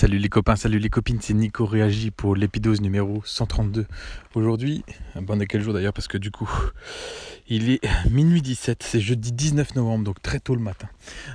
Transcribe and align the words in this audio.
Salut 0.00 0.16
les 0.16 0.30
copains, 0.30 0.56
salut 0.56 0.78
les 0.78 0.88
copines, 0.88 1.18
c'est 1.20 1.34
Nico 1.34 1.66
Réagi 1.66 2.10
pour 2.10 2.34
l'épidose 2.34 2.80
numéro 2.80 3.20
132. 3.22 3.84
Aujourd'hui, 4.34 4.82
bon, 5.14 5.38
on 5.38 5.44
quel 5.44 5.60
jour 5.60 5.74
d'ailleurs 5.74 5.92
parce 5.92 6.08
que 6.08 6.16
du 6.16 6.30
coup, 6.30 6.50
il 7.48 7.68
est 7.68 7.82
minuit 8.08 8.40
17, 8.40 8.82
c'est 8.82 8.98
jeudi 8.98 9.30
19 9.30 9.74
novembre, 9.74 10.04
donc 10.06 10.22
très 10.22 10.40
tôt 10.40 10.54
le 10.54 10.62
matin. 10.62 10.88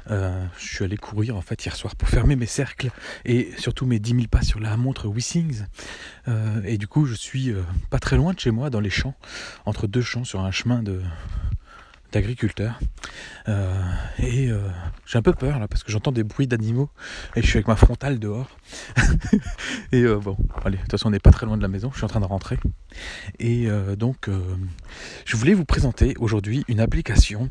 Euh, 0.09 0.43
je 0.57 0.65
suis 0.65 0.83
allé 0.83 0.97
courir 0.97 1.35
en 1.35 1.41
fait 1.41 1.63
hier 1.63 1.75
soir 1.75 1.95
pour 1.95 2.09
fermer 2.09 2.35
mes 2.35 2.47
cercles 2.47 2.89
et 3.23 3.51
surtout 3.59 3.85
mes 3.85 3.99
10 3.99 4.09
000 4.13 4.21
pas 4.31 4.41
sur 4.41 4.59
la 4.59 4.75
montre 4.77 5.07
Wissings. 5.07 5.61
Euh, 6.27 6.63
et 6.65 6.79
du 6.79 6.87
coup, 6.87 7.05
je 7.05 7.13
suis 7.13 7.51
euh, 7.51 7.61
pas 7.91 7.99
très 7.99 8.15
loin 8.15 8.33
de 8.33 8.39
chez 8.39 8.49
moi, 8.49 8.71
dans 8.71 8.79
les 8.79 8.89
champs, 8.89 9.13
entre 9.67 9.85
deux 9.85 10.01
champs 10.01 10.23
sur 10.23 10.39
un 10.39 10.49
chemin 10.49 10.81
de 10.81 11.03
d'agriculteur. 12.15 12.79
et 14.19 14.49
j'ai 15.05 15.17
un 15.19 15.21
peu 15.21 15.33
peur 15.33 15.59
là 15.59 15.67
parce 15.67 15.83
que 15.83 15.91
j'entends 15.91 16.11
des 16.11 16.23
bruits 16.23 16.47
d'animaux 16.47 16.89
et 17.35 17.41
je 17.41 17.47
suis 17.47 17.57
avec 17.57 17.67
ma 17.67 17.75
frontale 17.75 18.19
dehors. 18.19 18.49
et 19.91 20.01
euh, 20.01 20.17
bon, 20.17 20.35
allez, 20.63 20.77
de 20.77 20.81
toute 20.81 20.91
façon 20.91 21.07
on 21.07 21.11
n'est 21.11 21.19
pas 21.19 21.31
très 21.31 21.45
loin 21.45 21.57
de 21.57 21.61
la 21.61 21.67
maison, 21.67 21.91
je 21.91 21.97
suis 21.97 22.05
en 22.05 22.09
train 22.09 22.19
de 22.19 22.25
rentrer. 22.25 22.57
Et 23.39 23.67
euh, 23.67 23.95
donc 23.95 24.27
euh, 24.27 24.39
je 25.25 25.37
voulais 25.37 25.53
vous 25.53 25.65
présenter 25.65 26.15
aujourd'hui 26.19 26.63
une 26.67 26.79
application 26.79 27.49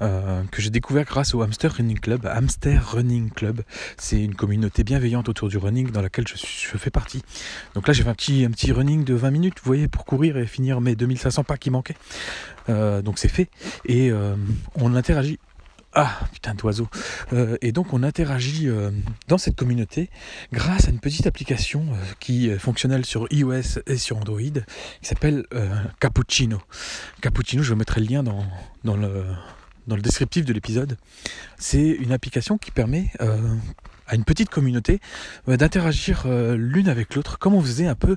que 0.00 0.60
j'ai 0.60 0.70
découvert 0.70 1.04
grâce 1.04 1.34
au 1.34 1.42
Hamster 1.42 1.72
Running 1.72 1.98
Club. 1.98 2.26
Hamster 2.26 2.92
Running 2.92 3.30
Club, 3.30 3.62
c'est 3.96 4.22
une 4.22 4.34
communauté 4.34 4.84
bienveillante 4.84 5.28
autour 5.28 5.48
du 5.48 5.56
running 5.56 5.90
dans 5.90 6.02
laquelle 6.02 6.26
je, 6.26 6.34
je 6.36 6.78
fais 6.78 6.90
partie. 6.90 7.22
Donc 7.74 7.86
là 7.86 7.92
j'ai 7.92 8.02
fait 8.02 8.10
un 8.10 8.14
petit, 8.14 8.44
un 8.44 8.50
petit 8.50 8.72
running 8.72 9.04
de 9.04 9.14
20 9.14 9.30
minutes, 9.30 9.54
vous 9.62 9.68
voyez, 9.68 9.88
pour 9.88 10.04
courir 10.04 10.36
et 10.36 10.46
finir 10.46 10.80
mes 10.80 10.96
2500 10.96 11.44
pas 11.44 11.56
qui 11.56 11.70
manquaient. 11.70 11.96
donc 12.68 13.18
c'est 13.18 13.28
fait. 13.28 13.48
Et 13.86 14.01
on 14.10 14.94
interagit 14.94 15.38
ah, 15.94 16.20
putain 16.32 16.54
d'oiseau. 16.54 16.88
Euh, 17.32 17.58
et 17.60 17.72
donc 17.72 17.92
on 17.92 18.02
interagit 18.02 18.68
euh, 18.68 18.90
dans 19.28 19.36
cette 19.36 19.56
communauté 19.56 20.08
grâce 20.50 20.86
à 20.86 20.90
une 20.90 21.00
petite 21.00 21.26
application 21.26 21.84
euh, 21.92 21.96
qui 22.18 22.48
est 22.48 22.58
fonctionnelle 22.58 23.04
sur 23.04 23.26
iOS 23.30 23.80
et 23.86 23.98
sur 23.98 24.16
Android 24.16 24.40
qui 24.40 24.60
s'appelle 25.02 25.44
Cappuccino. 26.00 26.60
Cappuccino, 27.20 27.62
je 27.62 27.74
mettrai 27.74 28.00
le 28.00 28.06
lien 28.06 28.22
dans, 28.22 28.44
dans, 28.84 28.96
le, 28.96 29.24
dans 29.86 29.96
le 29.96 30.02
descriptif 30.02 30.46
de 30.46 30.52
l'épisode. 30.54 30.96
C'est 31.58 31.88
une 31.88 32.12
application 32.12 32.56
qui 32.56 32.70
permet 32.70 33.10
à 34.06 34.14
une 34.14 34.24
petite 34.24 34.50
communauté 34.50 35.00
euh, 35.48 35.56
d'interagir 35.56 36.24
euh, 36.26 36.56
l'une 36.56 36.88
avec 36.88 37.14
l'autre, 37.14 37.38
comme 37.38 37.54
on 37.54 37.60
faisait 37.60 37.86
un 37.86 37.94
peu 37.94 38.16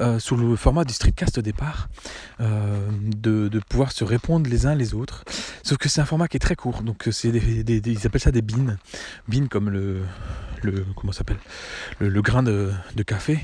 euh, 0.00 0.18
sous 0.18 0.36
le 0.36 0.56
format 0.56 0.84
du 0.84 0.92
streetcast 0.92 1.38
au 1.38 1.42
départ, 1.42 1.88
de, 2.38 3.60
pouvoir 3.68 3.92
se 3.92 4.04
répondre 4.04 4.48
les 4.48 4.66
uns 4.66 4.74
les 4.74 4.94
autres? 4.94 5.24
Sauf 5.62 5.78
que 5.78 5.88
c'est 5.88 6.00
un 6.00 6.04
format 6.04 6.28
qui 6.28 6.36
est 6.36 6.40
très 6.40 6.56
court, 6.56 6.82
donc 6.82 7.08
c'est 7.10 7.30
des, 7.30 7.90
ils 7.90 8.06
appellent 8.06 8.20
ça 8.20 8.30
des 8.30 8.42
beans, 8.42 8.76
beans 9.28 9.46
comme 9.48 9.70
le, 9.70 10.02
le 10.62 10.84
comment 10.96 11.12
s'appelle? 11.12 11.38
Le, 11.98 12.22
grain 12.22 12.42
de, 12.42 12.72
café. 13.06 13.40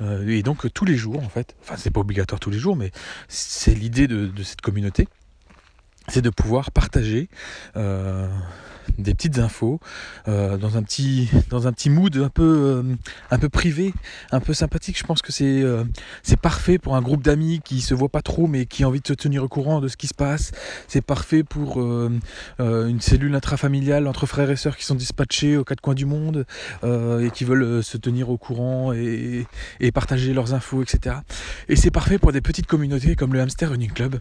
et 0.00 0.42
donc 0.42 0.72
tous 0.72 0.84
les 0.84 0.96
jours 0.96 1.22
en 1.22 1.28
fait, 1.28 1.56
enfin 1.62 1.74
c'est 1.76 1.90
pas 1.90 2.00
obligatoire 2.00 2.40
tous 2.40 2.50
les 2.50 2.58
jours, 2.58 2.76
mais 2.76 2.90
c'est 3.28 3.74
l'idée 3.74 4.06
de, 4.06 4.30
cette 4.42 4.60
communauté, 4.60 5.08
c'est 6.08 6.22
de 6.22 6.30
pouvoir 6.30 6.70
partager 6.70 7.28
des 8.96 9.14
petites 9.14 9.38
infos 9.38 9.80
euh, 10.26 10.56
dans 10.56 10.76
un 10.76 10.82
petit 10.82 11.28
dans 11.50 11.66
un 11.66 11.72
petit 11.72 11.90
mood 11.90 12.16
un 12.16 12.28
peu 12.28 12.42
euh, 12.42 12.96
un 13.30 13.38
peu 13.38 13.48
privé, 13.48 13.92
un 14.32 14.40
peu 14.40 14.54
sympathique. 14.54 14.98
Je 14.98 15.04
pense 15.04 15.22
que 15.22 15.32
c'est 15.32 15.62
euh, 15.62 15.84
c'est 16.22 16.38
parfait 16.38 16.78
pour 16.78 16.96
un 16.96 17.02
groupe 17.02 17.22
d'amis 17.22 17.60
qui 17.64 17.80
se 17.80 17.94
voit 17.94 18.08
pas 18.08 18.22
trop 18.22 18.46
mais 18.46 18.66
qui 18.66 18.84
a 18.84 18.88
envie 18.88 19.00
de 19.00 19.06
se 19.06 19.12
tenir 19.12 19.42
au 19.42 19.48
courant 19.48 19.80
de 19.80 19.88
ce 19.88 19.96
qui 19.96 20.06
se 20.06 20.14
passe. 20.14 20.52
C'est 20.86 21.00
parfait 21.00 21.42
pour 21.42 21.78
une 21.78 23.00
cellule 23.00 23.34
intrafamiliale 23.34 24.06
entre 24.06 24.26
frères 24.26 24.50
et 24.50 24.56
sœurs 24.56 24.76
qui 24.76 24.84
sont 24.84 24.94
dispatchés 24.94 25.56
aux 25.56 25.64
quatre 25.64 25.80
coins 25.80 25.94
du 25.94 26.06
monde 26.06 26.46
et 26.84 27.30
qui 27.32 27.44
veulent 27.44 27.82
se 27.82 27.96
tenir 27.96 28.30
au 28.30 28.36
courant 28.36 28.92
et, 28.92 29.46
et 29.80 29.92
partager 29.92 30.32
leurs 30.32 30.54
infos, 30.54 30.82
etc. 30.82 31.16
Et 31.68 31.76
c'est 31.76 31.90
parfait 31.90 32.18
pour 32.18 32.32
des 32.32 32.40
petites 32.40 32.66
communautés 32.66 33.16
comme 33.16 33.32
le 33.32 33.40
Hamster 33.40 33.70
Running 33.70 33.92
Club 33.92 34.18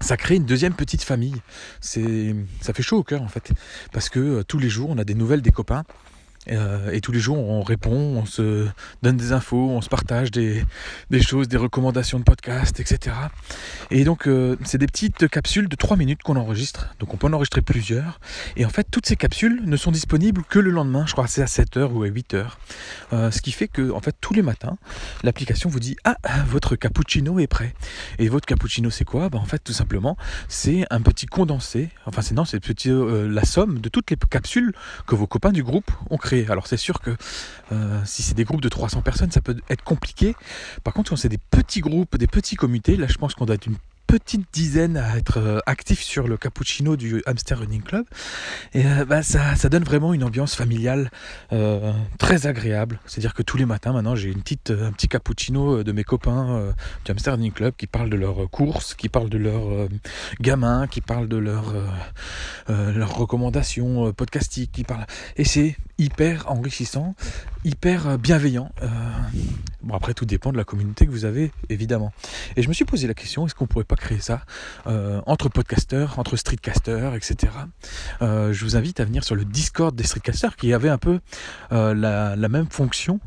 ça 0.00 0.16
crée 0.16 0.36
une 0.36 0.44
deuxième 0.44 0.74
petite 0.74 1.02
famille. 1.02 1.36
C'est, 1.80 2.34
ça 2.60 2.72
fait 2.72 2.82
chaud 2.82 2.98
au 2.98 3.02
cœur 3.02 3.22
en 3.22 3.28
fait, 3.28 3.52
parce 3.92 4.08
que 4.08 4.20
euh, 4.20 4.44
tous 4.44 4.58
les 4.58 4.68
jours 4.68 4.90
on 4.90 4.98
a 4.98 5.04
des 5.04 5.14
nouvelles 5.14 5.42
des 5.42 5.52
copains 5.52 5.84
euh, 6.48 6.90
et 6.90 7.00
tous 7.00 7.12
les 7.12 7.18
jours, 7.18 7.38
on 7.38 7.62
répond, 7.62 7.92
on 7.92 8.26
se 8.26 8.66
donne 9.02 9.16
des 9.16 9.32
infos, 9.32 9.70
on 9.70 9.80
se 9.80 9.88
partage 9.88 10.30
des, 10.30 10.64
choses, 11.20 11.48
des 11.48 11.56
recommandations 11.56 12.18
de 12.18 12.24
podcasts, 12.24 12.80
etc. 12.80 13.16
Et 13.90 14.04
donc, 14.04 14.26
euh, 14.26 14.56
c'est 14.64 14.78
des 14.78 14.86
petites 14.86 15.28
capsules 15.28 15.68
de 15.68 15.76
3 15.76 15.96
minutes 15.96 16.22
qu'on 16.22 16.36
enregistre. 16.36 16.94
Donc, 17.00 17.14
on 17.14 17.16
peut 17.16 17.26
en 17.26 17.32
enregistrer 17.32 17.62
plusieurs. 17.62 18.20
Et 18.56 18.64
en 18.64 18.68
fait, 18.68 18.86
toutes 18.90 19.06
ces 19.06 19.16
capsules 19.16 19.62
ne 19.64 19.76
sont 19.76 19.90
disponibles 19.90 20.42
que 20.48 20.58
le 20.58 20.70
lendemain. 20.70 21.04
Je 21.06 21.12
crois 21.12 21.26
c'est 21.26 21.42
à 21.42 21.46
7h 21.46 21.92
ou 21.92 22.02
à 22.02 22.08
8h. 22.08 22.46
Euh, 23.12 23.30
ce 23.30 23.42
qui 23.42 23.52
fait 23.52 23.68
que, 23.68 23.90
en 23.90 24.00
fait, 24.00 24.14
tous 24.20 24.34
les 24.34 24.42
matins, 24.42 24.78
l'application 25.24 25.68
vous 25.68 25.80
dit 25.80 25.96
Ah, 26.04 26.16
votre 26.46 26.76
cappuccino 26.76 27.38
est 27.38 27.46
prêt. 27.46 27.74
Et 28.18 28.28
votre 28.28 28.46
cappuccino, 28.46 28.90
c'est 28.90 29.04
quoi? 29.04 29.28
Bah, 29.28 29.38
En 29.38 29.44
fait, 29.44 29.58
tout 29.58 29.72
simplement, 29.72 30.16
c'est 30.48 30.86
un 30.90 31.00
petit 31.00 31.26
condensé. 31.26 31.90
Enfin, 32.06 32.22
c'est 32.22 32.34
non, 32.34 32.44
c'est 32.44 32.60
la 32.88 33.44
somme 33.44 33.80
de 33.80 33.88
toutes 33.88 34.10
les 34.10 34.16
capsules 34.16 34.72
que 35.06 35.14
vos 35.14 35.26
copains 35.26 35.52
du 35.52 35.62
groupe 35.62 35.90
ont 36.10 36.16
créées. 36.16 36.35
Alors 36.48 36.66
c'est 36.66 36.76
sûr 36.76 37.00
que 37.00 37.16
euh, 37.72 38.00
si 38.04 38.22
c'est 38.22 38.34
des 38.34 38.44
groupes 38.44 38.60
de 38.60 38.68
300 38.68 39.02
personnes, 39.02 39.30
ça 39.30 39.40
peut 39.40 39.56
être 39.70 39.82
compliqué. 39.82 40.34
Par 40.84 40.92
contre, 40.92 41.10
quand 41.10 41.16
c'est 41.16 41.28
des 41.28 41.38
petits 41.38 41.80
groupes, 41.80 42.16
des 42.16 42.26
petits 42.26 42.56
comités, 42.56 42.96
là 42.96 43.06
je 43.08 43.16
pense 43.16 43.34
qu'on 43.34 43.46
doit 43.46 43.54
être 43.54 43.66
une 43.66 43.76
petite 44.06 44.46
dizaine 44.52 44.96
à 44.96 45.16
être 45.16 45.38
euh, 45.38 45.58
actifs 45.66 46.02
sur 46.02 46.28
le 46.28 46.36
cappuccino 46.36 46.96
du 46.96 47.22
Hamster 47.26 47.58
Running 47.58 47.82
Club. 47.82 48.06
Et 48.72 48.86
euh, 48.86 49.04
bah, 49.04 49.22
ça, 49.22 49.56
ça, 49.56 49.68
donne 49.68 49.84
vraiment 49.84 50.14
une 50.14 50.24
ambiance 50.24 50.54
familiale 50.54 51.10
euh, 51.52 51.92
très 52.18 52.46
agréable. 52.46 53.00
C'est-à-dire 53.06 53.34
que 53.34 53.42
tous 53.42 53.56
les 53.56 53.66
matins, 53.66 53.92
maintenant, 53.92 54.14
j'ai 54.14 54.30
une 54.30 54.42
petite, 54.42 54.70
un 54.70 54.92
petit 54.92 55.08
cappuccino 55.08 55.82
de 55.82 55.92
mes 55.92 56.04
copains 56.04 56.74
du 57.04 57.10
Hamster 57.10 57.34
Running 57.34 57.52
Club 57.52 57.74
qui 57.76 57.86
parlent 57.86 58.10
de 58.10 58.16
leurs 58.16 58.48
courses, 58.50 58.94
qui 58.94 59.08
parlent 59.08 59.28
de 59.28 59.38
leurs 59.38 59.88
gamins, 60.40 60.86
qui 60.86 61.00
parlent 61.00 61.28
de 61.28 61.36
leurs 61.36 61.74
leurs 62.68 63.14
recommandations 63.14 64.12
podcastiques. 64.12 64.72
Qui 64.72 64.84
parlent... 64.84 65.06
Et 65.36 65.44
c'est 65.44 65.76
hyper 65.98 66.50
enrichissant, 66.50 67.14
hyper 67.64 68.18
bienveillant. 68.18 68.70
Bon, 69.86 69.94
après, 69.94 70.14
tout 70.14 70.26
dépend 70.26 70.52
de 70.52 70.56
la 70.56 70.64
communauté 70.64 71.06
que 71.06 71.10
vous 71.10 71.24
avez, 71.24 71.52
évidemment. 71.68 72.12
Et 72.56 72.62
je 72.62 72.68
me 72.68 72.74
suis 72.74 72.84
posé 72.84 73.06
la 73.06 73.14
question, 73.14 73.46
est-ce 73.46 73.54
qu'on 73.54 73.66
pourrait 73.66 73.84
pas 73.84 73.96
créer 73.96 74.20
ça 74.20 74.42
euh, 74.86 75.20
entre 75.26 75.48
podcasters, 75.48 76.18
entre 76.18 76.36
streetcasters, 76.36 77.14
etc. 77.14 77.52
Euh, 78.22 78.52
je 78.52 78.64
vous 78.64 78.76
invite 78.76 79.00
à 79.00 79.04
venir 79.04 79.24
sur 79.24 79.34
le 79.34 79.44
Discord 79.44 79.94
des 79.94 80.04
streetcasters 80.04 80.56
qui 80.56 80.72
avait 80.72 80.88
un 80.88 80.98
peu 80.98 81.20
euh, 81.72 81.94
la, 81.94 82.48
même 82.48 82.66
fonction 82.70 83.20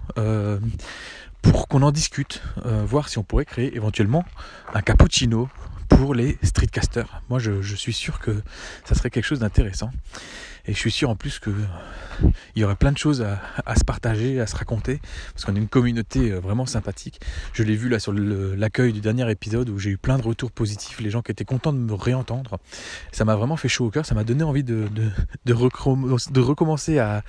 pour 1.41 1.67
qu'on 1.67 1.81
en 1.81 1.91
discute, 1.91 2.41
voir 2.85 3.09
si 3.09 3.17
on 3.17 3.23
pourrait 3.23 3.45
créer 3.45 3.75
éventuellement 3.75 4.25
un 4.73 4.81
cappuccino 4.81 5.49
pour 5.99 6.13
les 6.13 6.37
streetcasters. 6.43 7.21
Moi, 7.29 7.39
je, 7.39 7.75
suis 7.75 7.91
sûr 7.91 8.19
que 8.19 8.31
ça 8.85 8.95
serait 8.95 9.09
quelque 9.09 9.25
chose 9.25 9.39
d'intéressant. 9.39 9.91
Et 10.65 10.73
je 10.73 10.77
suis 10.77 10.91
sûr 10.91 11.09
en 11.09 11.17
plus 11.17 11.39
qu'il 11.39 11.53
y 12.55 12.63
aurait 12.63 12.77
plein 12.77 12.93
de 12.93 12.97
choses 12.97 13.21
à, 13.65 13.75
se 13.75 13.83
partager, 13.83 14.39
à 14.39 14.47
se 14.47 14.55
raconter, 14.55 15.01
parce 15.33 15.43
qu'on 15.43 15.57
est 15.57 15.59
une 15.59 15.67
communauté 15.67 16.31
euh, 16.31 16.39
vraiment 16.39 16.65
sympathique. 16.65 17.19
Je 17.51 17.63
l'ai 17.63 17.75
vu 17.75 17.89
là 17.89 17.99
sur 17.99 18.13
l'accueil 18.13 18.93
du 18.93 19.01
dernier 19.01 19.29
épisode 19.29 19.67
où 19.67 19.77
j'ai 19.77 19.89
eu 19.89 19.97
plein 19.97 20.17
de 20.17 20.23
retours 20.23 20.51
positifs, 20.51 21.01
les 21.01 21.09
gens 21.09 21.21
qui 21.21 21.33
étaient 21.33 21.43
contents 21.43 21.73
de 21.73 21.79
me 21.79 21.93
réentendre. 21.93 22.59
Ça 23.11 23.25
m'a 23.25 23.35
vraiment 23.35 23.57
fait 23.57 23.67
chaud 23.67 23.87
au 23.87 23.91
cœur, 23.91 24.05
ça 24.05 24.15
m'a 24.15 24.23
donné 24.23 24.43
envie 24.43 24.63
de, 24.63 24.87
de, 25.45 25.53
recommencer 26.41 26.99
à, 26.99 27.23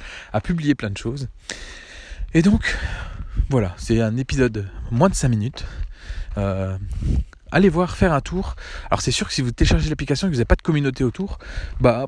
publier 0.45 0.77
plein 0.77 0.91
de 0.91 0.99
choses. 0.99 1.27
Et 2.35 2.43
donc, 2.43 2.79
voilà, 3.49 3.75
c'est 3.79 4.01
un 4.01 4.17
épisode 4.17 4.69
moins 4.93 5.09
de 5.09 5.17
5 5.17 5.29
minutes. 5.29 5.65
Euh, 6.39 6.79
allez 7.53 7.69
voir, 7.69 7.97
faire 7.97 8.13
un 8.13 8.21
tour. 8.21 8.57
Alors 8.91 9.01
c'est 9.01 9.11
sûr 9.11 9.29
que 9.29 9.33
si 9.33 9.43
vous 9.43 9.51
téléchargez 9.51 9.89
l'application 9.89 10.27
et 10.27 10.31
que 10.31 10.35
vous 10.35 10.39
n'avez 10.39 10.47
pas 10.47 10.57
de 10.57 10.63
communauté 10.63 11.05
autour, 11.05 11.39
bah 11.81 12.07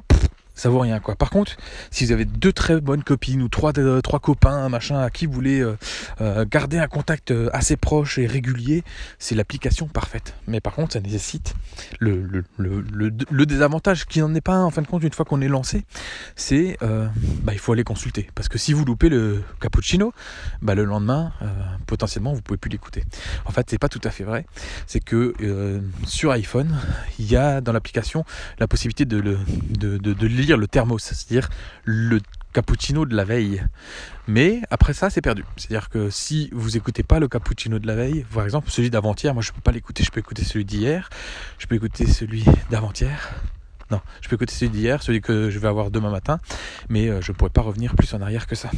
ça 0.55 0.69
vaut 0.69 0.81
rien 0.81 1.01
quoi. 1.01 1.17
Par 1.17 1.31
contre, 1.31 1.57
si 1.91 2.05
vous 2.05 2.13
avez 2.13 2.25
deux 2.25 2.53
très 2.53 2.81
bonnes 2.81 3.03
copines 3.03 3.43
ou 3.43 3.49
trois, 3.49 3.73
euh, 3.79 4.01
trois 4.01 4.21
copains, 4.21 4.69
machin, 4.69 4.99
à 4.99 5.11
qui 5.11 5.27
vous 5.27 5.33
voulez 5.33 5.61
euh, 5.61 5.77
euh, 6.21 6.45
garder 6.49 6.79
un 6.79 6.89
contact 6.89 7.33
assez 7.53 7.77
proche 7.77 8.19
et 8.19 8.27
régulier, 8.27 8.85
c'est 9.19 9.35
l'application 9.35 9.87
parfaite. 9.89 10.35
Mais 10.47 10.61
par 10.61 10.75
contre, 10.75 10.93
ça 10.93 11.01
nécessite 11.01 11.55
le, 12.01 12.23
le, 12.23 12.45
le, 12.59 13.13
le 13.31 13.47
désavantage 13.47 14.07
qui 14.07 14.21
n'en 14.21 14.35
est 14.35 14.41
pas 14.41 14.55
un, 14.55 14.65
en 14.65 14.71
fin 14.71 14.83
de 14.83 14.87
compte 14.87 15.03
une 15.03 15.13
fois 15.13 15.25
qu'on 15.25 15.41
est 15.41 15.49
lancé, 15.49 15.85
c'est 16.37 16.79
bah, 16.81 17.53
il 17.53 17.59
faut 17.59 17.73
aller 17.73 17.85
consulter. 17.85 18.29
Parce 18.35 18.49
que 18.49 18.59
si 18.59 18.73
vous 18.73 18.85
loupez 18.85 19.09
le 19.09 19.43
cappuccino, 19.61 20.13
bah, 20.61 20.75
le 20.75 20.85
lendemain, 20.85 21.33
potentiellement, 21.87 22.33
vous 22.33 22.43
pouvez 22.43 22.59
plus 22.59 22.71
l'écouter. 22.71 23.05
En 23.45 23.51
fait, 23.51 23.69
c'est 23.71 23.79
pas 23.79 23.89
tout 23.89 24.01
à 24.05 24.11
fait 24.11 24.25
vrai. 24.25 24.47
C'est 24.87 25.01
que 25.01 25.35
sur 26.07 26.31
iPhone, 26.31 26.77
il 27.19 27.31
y 27.31 27.37
a 27.37 27.61
dans 27.61 27.73
l'application 27.73 28.25
la 28.59 28.69
possibilité 28.69 29.05
de, 29.05 29.21
de, 29.21 29.99
de, 29.99 30.13
de 30.13 30.27
le 30.47 30.67
thermos, 30.67 31.03
c'est-à-dire 31.03 31.49
le 31.85 32.21
cappuccino 32.53 33.07
de 33.07 33.15
la 33.15 33.25
veille. 33.25 33.63
Mais 34.29 34.61
après 34.71 34.93
ça, 34.93 35.11
c'est 35.11 35.23
perdu. 35.23 35.45
C'est-à-dire 35.57 35.89
que 35.89 36.11
si 36.11 36.51
vous 36.53 36.77
écoutez 36.77 37.03
pas 37.03 37.19
le 37.19 37.29
cappuccino 37.29 37.79
de 37.79 37.87
la 37.87 37.95
veille, 37.95 38.25
par 38.33 38.45
exemple 38.45 38.71
celui 38.71 38.91
d'avant-hier, 38.91 39.35
moi 39.35 39.43
je 39.43 39.53
peux 39.53 39.61
pas 39.61 39.73
l'écouter, 39.73 40.05
je 40.05 40.11
peux 40.11 40.21
écouter 40.21 40.45
celui 40.45 40.65
d'hier, 40.65 41.09
je 41.59 41.67
peux 41.67 41.75
écouter 41.75 42.07
celui 42.07 42.45
d'avant-hier. 42.71 43.35
Non, 43.91 44.01
je 44.21 44.29
peux 44.29 44.37
écouter 44.37 44.55
celui 44.55 44.71
d'hier, 44.71 45.03
celui 45.03 45.21
que 45.21 45.51
je 45.51 45.59
vais 45.59 45.69
avoir 45.69 45.91
demain 45.91 46.11
matin, 46.11 46.41
mais 46.89 47.09
euh, 47.09 47.21
je 47.21 47.33
pourrais 47.33 47.51
pas 47.51 47.61
revenir 47.61 47.95
plus 47.95 48.15
en 48.15 48.23
arrière 48.23 48.47
que 48.47 48.55
ça. 48.55 48.71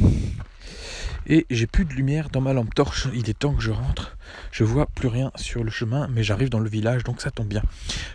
Et 1.26 1.46
j'ai 1.50 1.66
plus 1.66 1.84
de 1.84 1.92
lumière 1.92 2.28
dans 2.30 2.40
ma 2.40 2.52
lampe 2.52 2.74
torche. 2.74 3.08
Il 3.14 3.30
est 3.30 3.38
temps 3.38 3.54
que 3.54 3.62
je 3.62 3.70
rentre. 3.70 4.16
Je 4.52 4.64
vois 4.64 4.86
plus 4.86 5.08
rien 5.08 5.30
sur 5.36 5.64
le 5.64 5.70
chemin, 5.70 6.08
mais 6.08 6.22
j'arrive 6.22 6.50
dans 6.50 6.58
le 6.58 6.68
village, 6.68 7.04
donc 7.04 7.20
ça 7.20 7.30
tombe 7.30 7.48
bien. 7.48 7.62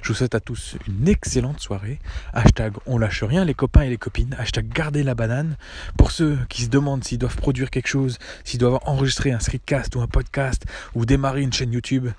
Je 0.01 0.09
vous 0.09 0.13
souhaite 0.13 0.35
à 0.35 0.39
tous 0.39 0.77
une 0.87 1.07
excellente 1.07 1.59
soirée. 1.59 1.99
Hashtag 2.33 2.73
on 2.85 2.97
lâche 2.97 3.23
rien 3.23 3.45
les 3.45 3.53
copains 3.53 3.81
et 3.81 3.89
les 3.89 3.97
copines. 3.97 4.35
Hashtag 4.37 4.67
gardez 4.69 5.03
la 5.03 5.15
banane. 5.15 5.57
Pour 5.97 6.11
ceux 6.11 6.37
qui 6.49 6.63
se 6.63 6.69
demandent 6.69 7.03
s'ils 7.03 7.17
doivent 7.17 7.37
produire 7.37 7.69
quelque 7.69 7.87
chose, 7.87 8.19
s'ils 8.43 8.59
doivent 8.59 8.79
enregistrer 8.85 9.31
un 9.31 9.39
streetcast 9.39 9.95
ou 9.95 10.01
un 10.01 10.07
podcast 10.07 10.65
ou 10.95 11.05
démarrer 11.05 11.41
une 11.41 11.53
chaîne 11.53 11.73
YouTube, 11.73 12.09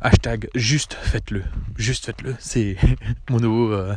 hashtag 0.00 0.48
juste 0.54 0.94
faites-le. 1.00 1.44
Juste 1.76 2.04
faites-le. 2.04 2.36
C'est 2.38 2.76
mon 3.30 3.38
nouveau, 3.40 3.72
euh, 3.72 3.94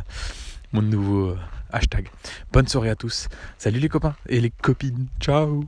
mon 0.72 0.82
nouveau 0.82 1.30
euh, 1.30 1.38
hashtag. 1.72 2.08
Bonne 2.52 2.68
soirée 2.68 2.90
à 2.90 2.96
tous. 2.96 3.28
Salut 3.58 3.80
les 3.80 3.88
copains 3.88 4.16
et 4.28 4.40
les 4.40 4.50
copines. 4.50 5.06
Ciao 5.20 5.64